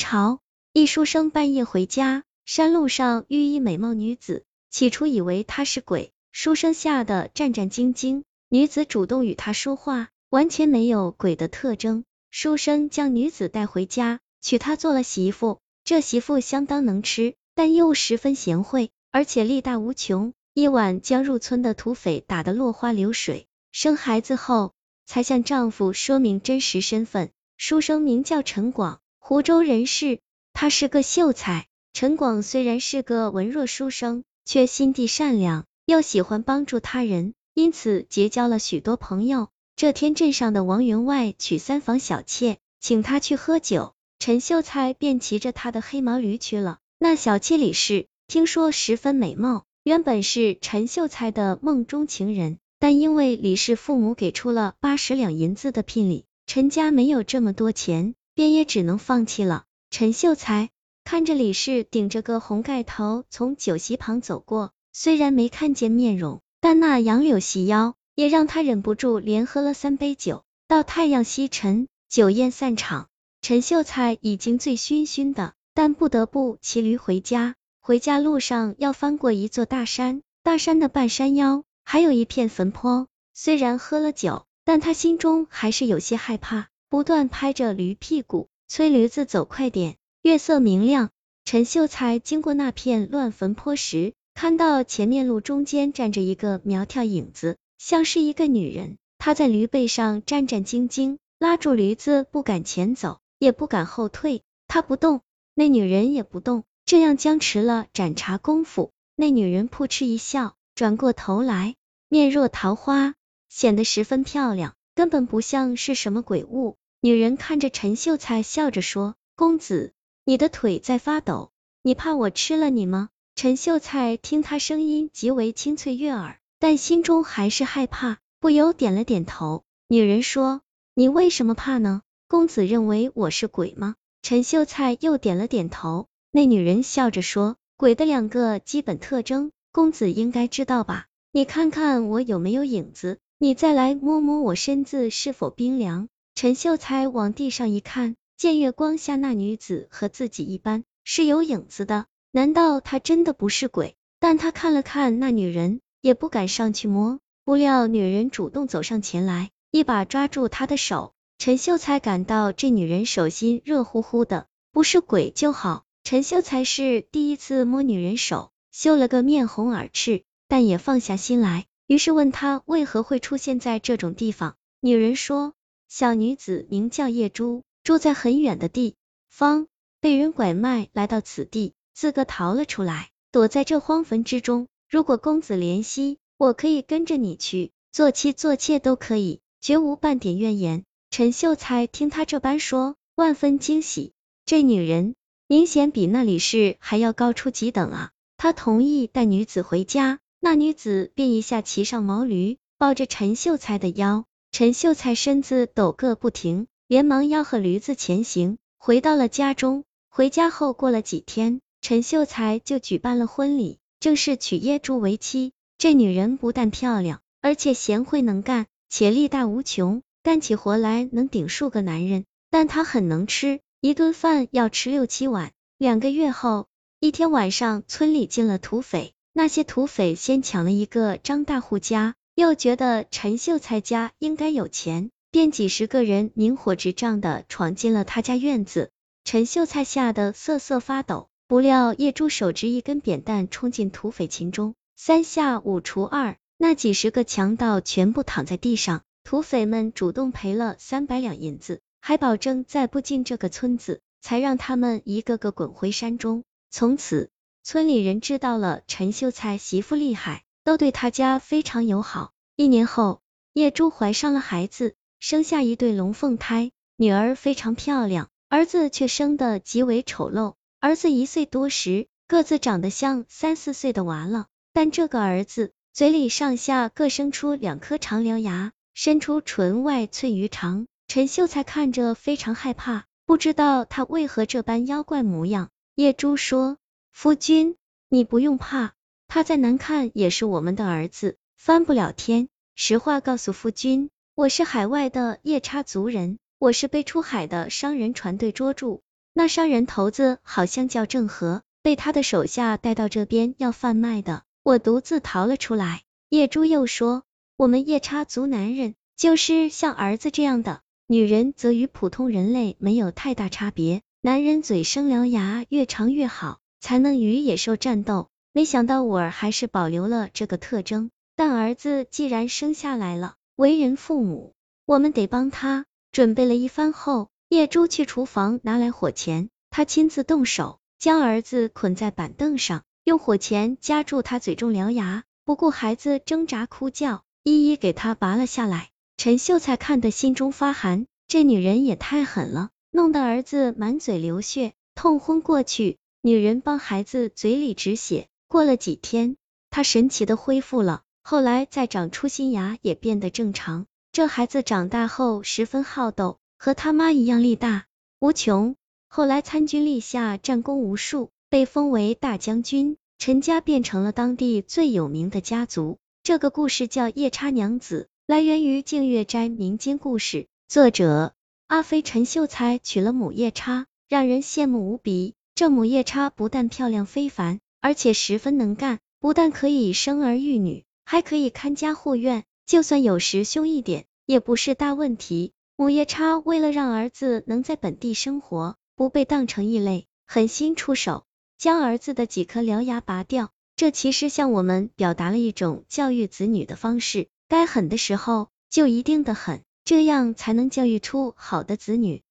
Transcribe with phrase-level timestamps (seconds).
[0.00, 0.40] 朝，
[0.72, 8.22] 一书生半夜回家，山路上遇一美貌女子，起初以为她是鬼，书生吓得战战兢兢。
[8.48, 12.04] 女子主动与他说话，完全没有鬼的特征。
[12.30, 15.58] 书生将女子带回家，娶她做了媳妇。
[15.84, 20.32] 这媳妇相当能吃，但又十分贤惠，而且力大无穷。
[20.54, 23.46] 一晚将入村的土匪打得落花流水。
[23.70, 24.72] 生孩子后，
[25.04, 27.30] 才向丈夫说明真实身份。
[27.58, 30.18] 书生名叫陈广，湖州人士，
[30.52, 31.66] 他是个秀才。
[31.92, 37.34] 陈广虽然是个文弱书生，却心地善良，又喜欢帮助他人。
[37.54, 39.48] 因此结交了许多朋友。
[39.76, 46.78] 这天，镇上的王员外娶三房小妾，请他去喝酒，陈秀才便骑着他的黑毛驴去了。
[46.98, 59.64] 那小妾李氏，听说十分美貌，原本是陈秀才的梦中情人，但因为李氏父母给出了八十两银子的聘礼，陈家没有这么多钱，便也只能放弃了。
[59.90, 60.70] 陈秀才
[61.04, 66.40] 看着李氏顶着个红盖头从酒席旁走过，虽然没看见面容。
[66.58, 70.42] 但那杨柳细腰，也让他忍不住连喝了三杯酒。
[70.66, 73.08] 到太阳西沉，酒宴散场，
[73.42, 77.56] 陈秀才已经醉醺醺的，但不得不骑驴回家。
[77.82, 83.06] 回家路上要翻过一座大山，大山的半山腰还有一片坟坡。
[83.34, 89.94] 虽然喝了酒，但他心中还是有些害怕，不断拍着驴屁股，催驴子走快点。
[90.22, 91.10] 月色明亮，
[91.44, 94.12] 陈秀才经过那片乱坟坡时。
[94.34, 98.96] 看到前面路中间站着一个苗条影子，像是一个女人。
[99.18, 104.42] 她在驴背上战战兢兢，拉住驴子，不敢前走，也不敢后退。
[104.66, 105.20] 她不动，
[105.54, 106.64] 那女人也不动。
[106.86, 111.76] 这样僵持了盏茶功夫，那女人扑哧一笑，转过头来，
[112.08, 113.14] 面若桃花，
[113.48, 116.76] 显得十分漂亮，根本不像是什么鬼物。
[117.02, 121.50] 女人看着陈秀才，笑着说：“公子，你的腿在发抖，
[121.82, 129.64] 你怕我吃了你吗？”陈秀才听他声音极为清脆悦耳，但心中还是害怕，不由点了点头。
[129.88, 130.60] 女人说
[130.94, 132.02] ：“你为什么怕呢？
[132.28, 136.06] 公子认为我是鬼吗？”陈秀才又点了点头。
[136.30, 141.06] 那女人笑着说：“鬼的两个基本特征，公子应该知道吧？
[141.32, 146.06] 你看看我有没有影子，你再来摸摸我身子是否冰凉。”
[146.40, 152.06] 陈秀才往地上一看，见月光下那女子和自己一般，是有影子的。
[152.30, 153.94] 难道她真的不是鬼？
[154.18, 157.18] 但他看了看那女人，也不敢上去摸。
[157.44, 161.12] 不料女人主动走上前来，一把抓住他的手。
[161.36, 165.84] 陈秀才感到这女人手心热乎乎的，不是鬼就好。
[166.04, 171.66] 陈秀才是第一次摸女人手，羞了个面红耳赤，但也放下心来。
[171.86, 174.56] 于是问他为何会出现在这种地方。
[174.80, 175.52] 女人说，
[175.90, 178.94] 小女子名叫叶珠，住在很远的地
[179.28, 179.66] 方，
[180.00, 181.74] 被人拐卖来到此地。
[181.92, 184.68] 自个逃了出来，躲在这荒坟之中。
[184.88, 190.84] 如果公子怜惜，我可以跟着你去，做妻做妾都可以，绝无半点怨言。
[191.10, 194.12] 陈秀才听他这般说，万分惊喜。
[194.46, 195.16] 这女人
[195.48, 198.12] 明显比那李氏还要高出几等啊！
[198.36, 204.24] 他同意带女子回家，那女子便一下骑上毛驴，抱着陈秀才的腰。
[204.52, 209.84] 陈秀才身子抖个不停，连忙吆喝驴子前行，回到了家中。
[210.08, 211.60] 回家后过了几天。
[211.80, 215.52] 陈秀才就举办了婚礼，正式娶叶珠为妻。
[215.78, 222.24] 这女人不但漂亮，而且贤惠能干，且力大无穷，干起活来能顶数个男人。
[222.50, 225.52] 但她很能吃，一顿饭要吃六七碗。
[225.78, 226.66] 两个月后，
[226.98, 238.90] 一天晚上，村里进了土匪，那些土匪先抢了一个张大户家，又觉得陈秀才家应该有钱，便几十个人明火执仗的闯进了他家院子。
[239.24, 241.28] 陈秀才吓得瑟瑟发抖。
[241.46, 249.02] 不料叶珠手执一根扁担冲进土匪群中，三下五除二，那几十个强盗全部躺在地上。
[249.24, 256.44] 土匪们主动赔了三百两银子，还保证再不进这个村子，才让他们一个个滚回山中。
[256.70, 257.30] 从此，
[257.64, 262.32] 村里人知道了陈秀才媳妇厉害，都对他家非常友好。
[262.56, 263.22] 一年后，
[263.52, 270.54] 叶珠怀上了孩子，生下一对龙凤胎，女儿非常漂亮，儿子却生得极为丑陋。
[270.78, 280.86] 儿子一岁多时，个子长得像三四岁的娃了，但这个儿子嘴里上下各生出两颗长獠牙，伸出唇外脆鱼肠。
[281.08, 285.70] 陈秀才看着非常害怕，不知道他为何这般妖怪模样。
[285.96, 286.76] 叶珠说
[287.10, 287.76] ：“夫君，
[288.08, 288.94] 你不用怕，
[289.32, 292.48] 他再难看也是我们的儿子，翻不了天。
[292.74, 306.02] 实话告诉夫君，我是海外的夜叉族人，我是被出海的商人船队捉住。”那商人头子好像叫郑和，被他的手下带到这边要贩卖的，我独自逃了出来。
[306.28, 307.22] 叶珠又说，
[307.56, 314.02] 我们夜叉族男人就是像儿子这样的，女人则与普通人类没有太大差别。
[314.22, 318.28] 男人嘴生獠牙越长越好，才能与野兽战斗。
[318.52, 321.10] 没想到五儿还是保留了这个特征。
[321.36, 324.54] 但儿子既然生下来了，为人父母，
[324.84, 325.86] 我们得帮他。
[326.12, 338.90] 准备了一番后，叶珠去厨房拿来火钳，他亲自动手，将儿子捆在板凳上，用火钳夹住他嘴中獠牙，不顾孩子挣扎哭叫，一一给他拔了下来。
[339.16, 342.70] 陈秀才看得心中发寒，这女人也太狠了。
[342.90, 345.98] 弄得儿子满嘴流血，痛昏过去。
[346.22, 349.36] 女人帮孩子嘴里止血，过了几天，
[349.70, 351.02] 他神奇的恢复了。
[351.22, 353.86] 后来再长出新牙，也变得正常。
[354.10, 357.86] 这孩子长大后十分好斗，和他妈一样力大
[358.18, 358.74] 无穷。
[359.06, 362.96] 后来参军立下，战功无数，被封为大将军。
[363.18, 365.98] 陈家变成了当地最有名的家族。
[366.24, 371.34] 这个故事叫夜叉娘子，来源于净月斋民间故事，作者。
[371.68, 375.34] 阿飞陈秀才娶了母夜叉，让人羡慕无比。
[375.54, 385.52] 这母夜叉不但漂亮非凡，而且十分能干，不但可以生儿育女，还可以看家护院，就算有时凶一点，也不是大问题。
[385.76, 391.24] 母夜叉为了让儿子能在本地生活，不被当成异类，狠心出手，
[391.56, 393.50] 将儿子的几颗獠牙拔掉。
[393.76, 399.62] 这其实向我们表达了一种教育子女的方式：该狠的时候就一定的狠。
[399.82, 402.22] 这样才能教育出好的子女。